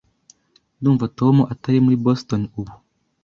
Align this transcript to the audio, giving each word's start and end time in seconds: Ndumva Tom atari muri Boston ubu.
Ndumva 0.79 1.05
Tom 1.17 1.35
atari 1.53 1.77
muri 1.85 1.97
Boston 2.05 2.41
ubu. 2.59 2.73